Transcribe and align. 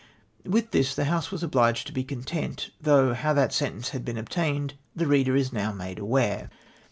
With 0.47 0.71
this 0.71 0.95
the 0.95 1.05
House 1.05 1.29
was 1.29 1.43
obliged 1.43 1.85
to 1.85 1.93
be 1.93 2.03
content, 2.03 2.71
though 2.81 3.13
how 3.13 3.33
that 3.35 3.53
sentence 3.53 3.89
had 3.89 4.03
been 4.03 4.17
obtained 4.17 4.73
the 4.95 5.05
reader 5.05 5.35
is 5.35 5.53
now 5.53 5.71
made 5.71 5.99
aware. 5.99 6.49